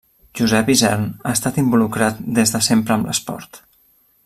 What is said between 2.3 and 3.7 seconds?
des de sempre amb l'esport.